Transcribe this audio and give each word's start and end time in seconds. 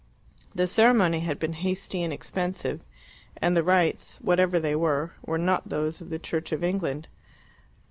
The 0.55 0.65
ceremony 0.65 1.19
had 1.19 1.37
been 1.37 1.53
hasty 1.53 2.01
and 2.01 2.11
expensive, 2.11 2.83
and 3.37 3.55
the 3.55 3.61
rites, 3.61 4.17
whatever 4.19 4.59
they 4.59 4.75
were, 4.75 5.11
were 5.23 5.37
not 5.37 5.69
those 5.69 6.01
of 6.01 6.09
the 6.09 6.17
Church 6.17 6.51
of 6.51 6.63
England. 6.63 7.07